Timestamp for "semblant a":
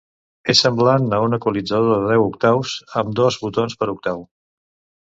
0.65-1.19